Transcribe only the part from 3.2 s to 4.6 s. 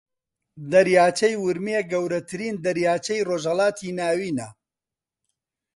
ڕۆژھەڵاتی ناوینە